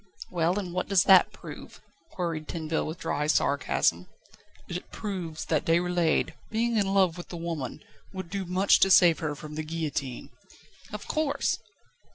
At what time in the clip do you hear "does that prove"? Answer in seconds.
0.87-1.79